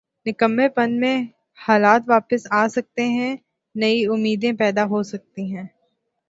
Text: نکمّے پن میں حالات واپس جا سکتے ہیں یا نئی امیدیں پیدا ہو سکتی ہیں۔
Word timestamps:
نکمّے 0.25 0.67
پن 0.69 0.91
میں 0.99 1.17
حالات 1.59 2.01
واپس 2.07 2.43
جا 2.43 2.67
سکتے 2.67 3.03
ہیں 3.07 3.31
یا 3.31 3.35
نئی 3.75 4.05
امیدیں 4.05 4.51
پیدا 4.59 4.83
ہو 4.85 5.03
سکتی 5.03 5.43
ہیں۔ 5.55 5.67